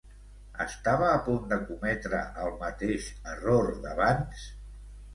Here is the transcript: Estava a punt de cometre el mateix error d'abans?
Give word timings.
Estava 0.63 1.09
a 1.17 1.19
punt 1.27 1.45
de 1.51 1.59
cometre 1.69 2.23
el 2.47 2.59
mateix 2.65 3.13
error 3.37 3.73
d'abans? 3.89 4.53